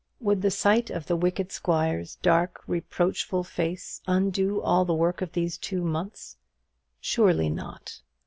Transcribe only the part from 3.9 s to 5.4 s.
undo all the work of